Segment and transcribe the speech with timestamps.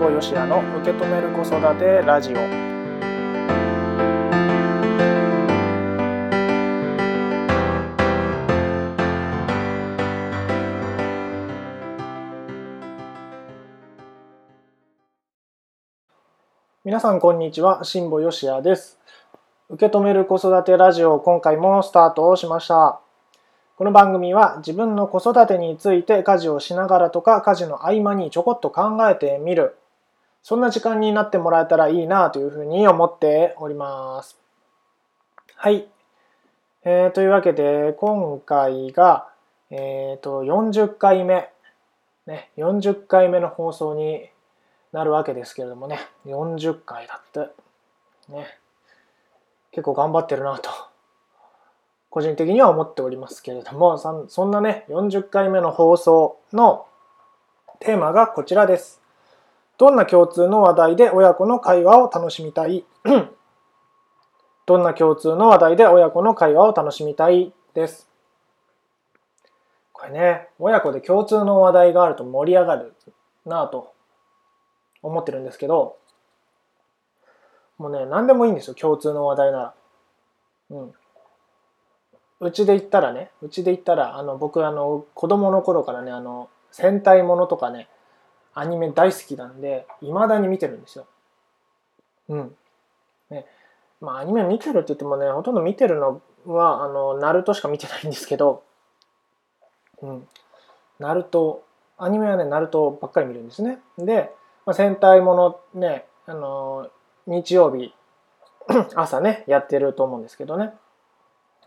[0.00, 2.36] 保よしやの受け止める子育てラジオ。
[16.82, 18.98] 皆さんこんにちは辛坊よしやです。
[19.68, 23.02] 受け止める子育てラジオ今回もスタートをしました。
[23.76, 29.76] この番組は自分の子育てについて家事をしながらとか家事の合間にちょこっと考えてみる。
[30.42, 34.38] そんな時間になってもらえたらいいなというふうに思っております。
[35.54, 35.86] はい、
[36.84, 39.28] えー、というわけで今回が
[39.70, 41.48] えっ、ー、と40回目。
[42.26, 44.28] ね40回目の放送に
[44.92, 45.98] なるわけですけれどもね。
[46.26, 47.50] 40回だって。
[48.32, 48.46] ね。
[49.72, 50.70] 結構頑張ってるなと。
[52.10, 56.86] 個人的には思っておりますけれどもそんなね40回目の放送の
[57.78, 58.99] テーマがこちらです。
[59.80, 62.84] どんな共通の話題で親子の会話を楽しみたい？
[64.66, 67.54] どんな共通の話題で親子の会話を楽しみたい？
[67.72, 68.06] です
[69.94, 72.92] これね親子で共通の話題があると盛り上がる
[73.46, 73.94] なぁと
[75.02, 75.96] 思ってるんですけど、
[77.78, 79.74] もうね、何でもいいんですよ、共通の話題なら。
[80.72, 80.92] うん。
[82.40, 87.88] うちで言ったらね、うちで言ったら、あの、僕、あの、子供の頃からね、あの、戦隊ものとかね、
[88.54, 91.06] アニメ大好きなんで、未だに見てるんですよ。
[92.28, 92.56] うん。
[93.30, 93.46] ね。
[94.00, 98.62] まあ、アニメ見てるって言ってもね、ほとんど見てるのは、あの、ナルトしか見てないんですけど、
[100.02, 100.28] うん。
[100.98, 101.64] ナルト、
[101.98, 103.78] アニメはね、ナルトばっかり見るんですね。
[103.98, 104.32] で、
[104.66, 106.88] まあ、戦隊ものね、あの
[107.26, 107.92] 日曜日
[108.94, 110.70] 朝ねやってると思うんですけどね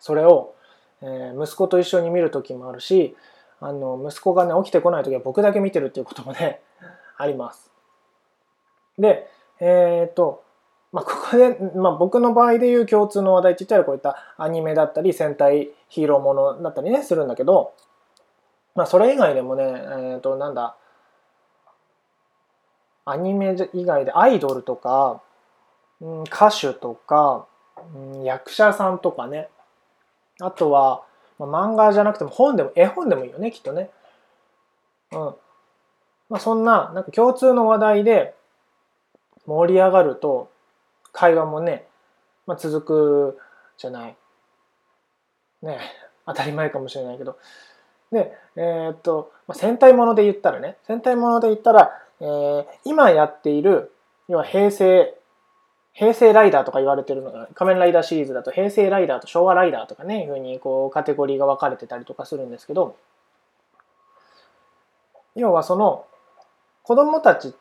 [0.00, 0.54] それを、
[1.00, 3.16] えー、息子と一緒に見る時もあるし
[3.60, 6.60] あの息子がね起きてこない時は僕だけ見てるっていうこともね
[7.18, 7.70] あります。
[8.98, 9.28] で
[9.60, 10.44] えっ、と
[10.92, 17.74] まあ、ここで、まあ、僕の場合でいう共通の話題って言ったらこういったアニメだったり戦隊ヒーローものだったりねするんだけど、
[18.74, 20.76] まあ、それ以外でもね、えー、となんだ
[23.04, 25.22] アニメ以外でアイドルとか、
[26.26, 27.46] 歌手とか、
[28.22, 29.48] 役者さんとかね
[30.40, 31.04] あとは、
[31.38, 33.90] まあ、漫画じゃなくても本でも絵本でもいいよねきっとね。
[35.12, 35.34] うん
[36.28, 38.34] まあ、そんななんか共通の話題で
[39.46, 40.50] 盛り上がると
[41.12, 41.86] 会話もね、
[42.46, 43.38] まあ、続く
[43.76, 44.16] じゃない。
[45.62, 45.78] ね
[46.26, 47.38] 当たり前かもしれないけど。
[48.12, 51.90] で、えー、っと、まあ、戦隊もので言ったらね戦隊もので言ったら
[52.20, 53.92] えー、今やっている、
[54.28, 55.14] 要は平成、
[55.92, 62.96] 平成ライダーとか言われてるのが、仮面ライダーシリーズだと平成ライダーと昭和ライダーとかね、いうふうにこうカテゴリーが分かれてたりとかするんですけど、
[65.36, 66.06] 要はその
[66.88, 67.52] 子供たち、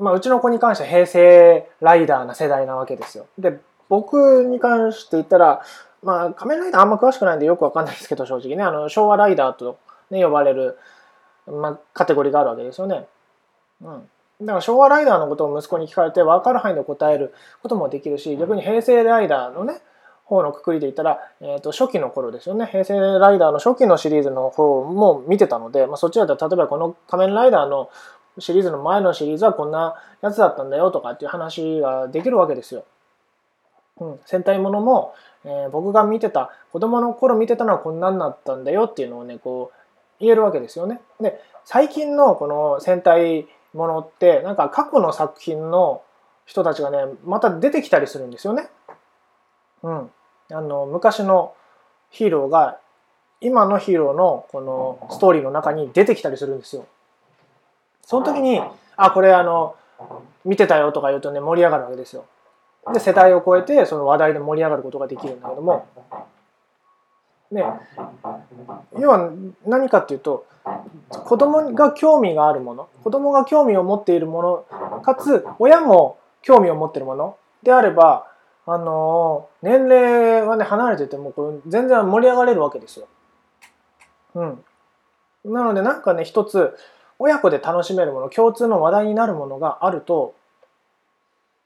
[0.00, 3.28] まあうちの子に関しては平成ライダーな世代なわけですよ。
[3.38, 5.62] で、僕に関して言ったら、
[6.02, 9.78] まあ仮面ライダーあんま詳しくないんでよくわかんないですけど正直ね、あの昭和ライダーと、
[10.10, 10.76] ね、呼ばれる、
[11.46, 13.06] まあ、カテゴリーがあるわけですよね。
[13.80, 14.10] うん。
[14.40, 17.32] だから昭和ライダーのことを息子に聞かれて分かる範囲で答える
[17.62, 19.80] こともできるし逆に平成ライダーのね
[20.28, 27.90] 方のくくりで言ったら、えー、と初期の頃ですよね平成ライダーの初期のシリーズの方も見てたので、まあ、そっちだったら例えばこの仮面ライダーの
[28.38, 32.84] シリーズの前のシリーズはこんなやつだったんだよとかっていう話ができるわけですよ。
[34.00, 39.78] うん、戦隊ものも、えー、僕が見てた子供の頃見てたのはこんなんなったんだよっていうのをねこう
[40.20, 41.00] 言えるわけですよね。
[41.20, 46.02] で最近のこの戦隊ものってなんか過去の作品の
[46.46, 48.68] 人たちがねまた出てきたりするんですよね。
[49.82, 50.10] うん、
[50.50, 51.54] あの昔の
[52.10, 52.78] ヒーローが
[53.40, 56.86] 今のヒーローのこのストーリーの中に出てきたりするんですよ。
[58.08, 58.58] その時に
[58.96, 59.74] 「あこれあの
[60.42, 62.24] 見てたよ」とか言うとね盛り上がるわけですよ。
[62.90, 65.86] で世代を超えてその話題で盛り上がることができるんだけども
[67.50, 67.64] ね、
[68.98, 69.30] 要は
[69.66, 70.46] 何かっていうと
[71.10, 78.26] 子供が興味があるもの子供が興味を持っているものかつ親も興味を持っているものであれば
[78.66, 83.06] あの年齢はね離れててもこれ全然盛り上がれるわけですよ。
[84.34, 84.64] うん、
[85.44, 86.74] なのでなんかね一つ
[87.18, 90.34] 親子で楽しめるもの共通の話題になるものがあると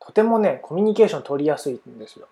[0.00, 2.28] とてもねコミュニケーション取りやすいんですよ。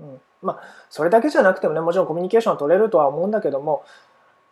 [0.00, 3.84] うん、まあそれだけじゃなくてもねもちろんコミュニケーションは取れるとは思うんだけども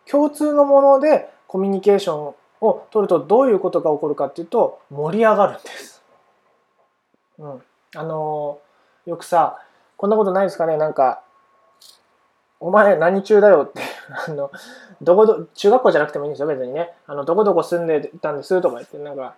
[0.08, 6.02] 共通のものでコミュニケーションを取るとどういうことが起こるかっていうと盛り上がるんです。
[7.38, 7.62] うん、
[7.96, 8.60] あの
[9.06, 9.58] よくさ
[9.96, 10.76] こんなことないですかね？
[10.76, 11.22] なんか
[12.60, 13.81] 「お前何中だよ」って
[14.28, 14.50] あの
[15.00, 16.90] どこど中学校じゃなくてもいいんですよ別にね。
[17.06, 19.34] あのどこどこ住んでたんですとか言ってなんか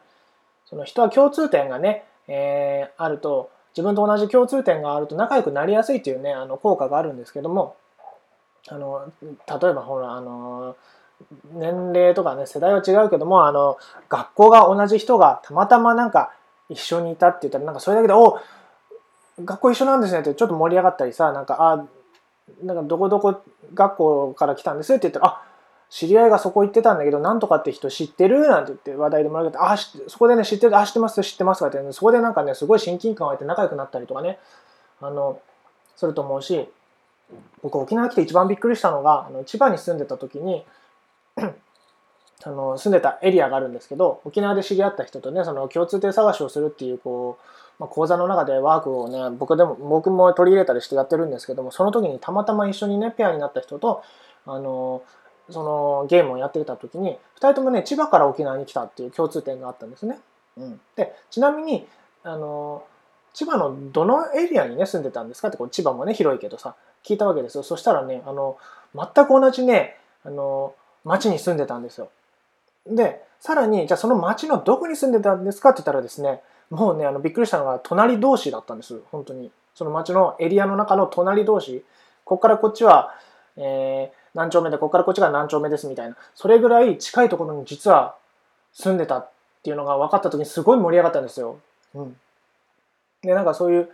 [0.67, 7.77] その人は共通点がね、えー、あると自分と同じ共通点があると仲良くなりやすいっていうねあの効果があるんですけども
[8.69, 10.77] あの例えばほらあの
[11.53, 13.79] 年齢とかね世代は違うけどもあの
[14.09, 16.33] 学校が同じ人がたまたまなんか
[16.69, 18.41] 一緒にいたって言ったらなんかそれだけで「お
[19.45, 21.85] 学校一緒なんですね」ってちょっと盛り上がったりさなんか「あ
[22.63, 23.43] なんかどこどこ
[23.75, 25.43] 学校から来たんです」って言ったら「あ
[25.91, 34.39] 知り合いがそこ行ってたんだけどなんとかって人知ってる?」なんて言って話題でもらって「あそこでね知ってるあ知ってます知ってます」とかって、そこでなんかねすごい親近感を得て仲良くなったりとかね
[35.01, 35.41] あの
[35.97, 36.69] すると思うし
[37.63, 40.65] 僕沖縄来て一番びっくりしたのがあの千葉に住んでた時に
[42.47, 47.47] あの住んでたエリアがあるんですけど沖縄で知り合った人とねその共通点探しをするっていうこう、
[47.79, 54.03] まあ、講座の中でワークをね僕でも僕も取り入れたりしてやってるんですけどもその時にたまたま一緒にねペアになった人と
[54.47, 55.03] あの
[55.49, 60.19] そのゲームをやってた時に2人ともね千葉から沖縄に来たっていう共通点があったんですね。
[60.57, 61.87] うん、でちなみに
[62.23, 62.85] あの
[63.33, 68.57] 千葉のどのエリアにね住んでたんですかってこう千葉もね広いけどさ聞いたわけですよそしたらねあの
[68.95, 70.75] 全く同じねあの
[71.05, 72.11] 町に住んでたんですよ。
[72.87, 75.71] でさらにじゃあその町のどこに住んでたんですか？
[75.71, 76.41] って言ったらですね
[76.71, 79.01] もうねあのびっくりしたのが隣同士だったんです。
[79.11, 79.51] 本当に。
[79.75, 81.85] その町のエリアの中の隣同士。
[82.25, 83.15] ここからこっちは、
[83.57, 86.17] えー、何丁目でここからこっちが何丁目ですみたいな。
[86.35, 88.17] それぐらい近いところに実は
[88.73, 89.31] 住んでたっ
[89.63, 91.59] ていうのが分かった時にすごい盛り上がったんですよ。
[91.95, 92.17] うん、
[93.23, 93.89] でなんかそういう、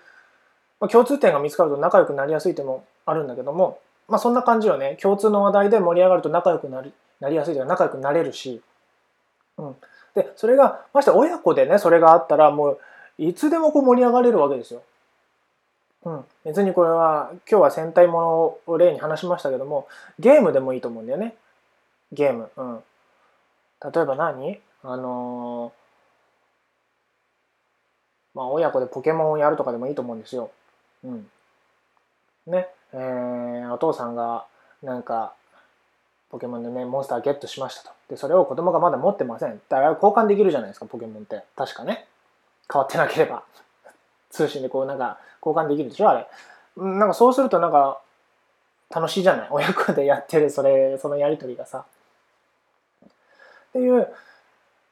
[0.81, 4.97] まあ、共通点が見つかると仲良くなりやすいってもあるんだけども、まあ、そんな感じよね。
[5.01, 8.63] 共通の話題で盛り上がると仲良くなりなりやすいというか仲良くなれるし、
[9.61, 9.77] うん、
[10.15, 12.81] でそれがまして親子でねそれがあったらもう
[13.19, 14.83] いつでもこう盛り上がれるわけですよ。
[16.03, 19.87] うん、別にこれは今日は戦隊ものを例に話しましたけども
[20.19, 21.35] ゲームでもいいと思うんだよね。
[22.11, 22.51] ゲーム。
[22.57, 22.83] うん、
[23.93, 24.61] 例えば何？
[24.83, 30.51] あのー、まあ親子でポケモンをやるとかでもいいと思うんですよ。
[31.05, 31.31] うん、
[32.47, 32.69] ね。
[32.95, 34.47] えー、お父さんが
[34.83, 35.35] なんか
[36.31, 37.91] ポケモンでねモンスターゲットしましたと。
[38.09, 39.61] でそれを子供がまだ持ってません。
[39.69, 41.43] だから交換できるじゃないですかポケモンって。
[41.57, 42.07] 確かね。
[42.73, 43.43] 変わってなければ。
[44.31, 46.27] 通信でこうなんか交換できるでしょあれ。
[46.77, 48.01] なんかそうするとなんか
[48.91, 49.49] 楽しいじゃない？
[49.53, 51.85] 親子でやってるそれそのやりとりがさ。
[53.05, 53.09] っ
[53.73, 54.13] ていう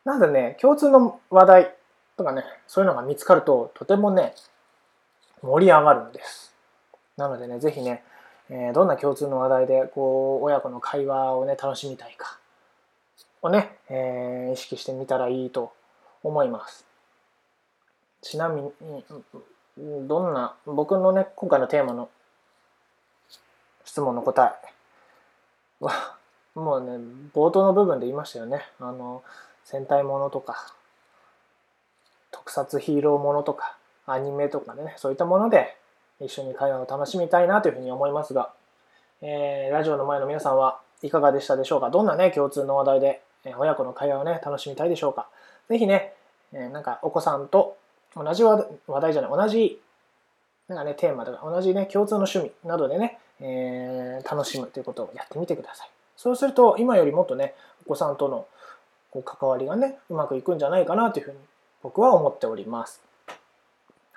[0.04, 1.74] なんでね共通の話題
[2.16, 4.34] とかねそういうのが見つかるととてもね
[5.42, 6.48] 盛り上がるんです。
[7.16, 8.04] なのでね、ぜひね、
[8.50, 12.38] えー、どんな共通の話題で、こう、親子の会話をね、楽しみたいか、
[13.42, 15.72] をね、えー、意識してみたらいいと
[16.22, 16.86] 思います。
[18.22, 18.72] ちなみに、
[19.76, 22.08] どんな、僕のね、今回のテーマの
[23.84, 26.16] 質問の答えは、
[26.54, 26.98] もうね、
[27.34, 28.66] 冒頭の部分で言いましたよね。
[28.80, 29.22] あの、
[29.64, 30.74] 戦隊ものとか、
[32.30, 35.76] 特撮ヒーローものとか、アニメとかね、そういったもので、
[36.20, 38.50] 一緒に会話を楽しみたいなというふうに思いますが、
[39.22, 41.90] えー、ラジオの前の皆さんはいかがでしたでしょうか？
[41.90, 45.28] どんなね、共通の話題で、え親子の会話をね、楽しみたいでしょうか？
[45.68, 46.12] ぜひね、
[46.52, 47.76] え、なんかお子さんと
[48.16, 48.66] 同じ話
[49.00, 49.80] 題じゃない、同じ
[50.68, 55.90] なんかね、テーマとか同じね、共通の趣味などでね、えー、楽しむということをやってみてください。
[56.16, 57.54] そうすると、今よりもっとね、
[57.86, 58.46] お子さんとの
[59.10, 61.38] こう関わりがね、うまくいくんじゃないかなというふうに
[61.82, 63.00] 僕は思っております。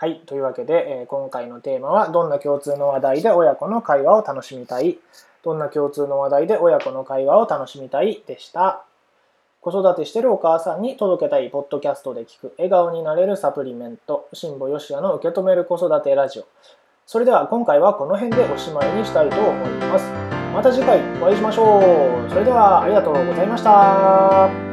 [0.01, 0.20] はい。
[0.25, 4.98] というわけで、えー、今回のテーマは、どんな共通の話題で親子の会話を楽しみたい
[5.43, 8.84] どんな共通の話題で親子の会話を楽しみたいでした。
[9.60, 16.46] 子育てしてるお母さんに届けたいポッドキャストで聞く笑顔になれるサプリメント、辛坊よしやの受け止める子育てラジオ。
[17.05, 20.05] それでは今回はこの辺でおしまいにしたいと思います。
[20.51, 21.77] また次回お会いしましょ
[22.25, 22.27] う。
[22.27, 24.71] それではありがとうございました。